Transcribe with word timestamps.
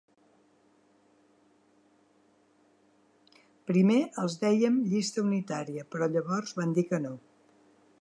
Primer 3.73 4.01
els 4.25 4.41
dèiem 4.47 4.83
llista 4.95 5.29
unitària, 5.29 5.89
però 5.93 6.13
llavors 6.17 6.61
van 6.63 6.79
dir 6.81 6.91
que 6.93 7.07
no. 7.09 7.19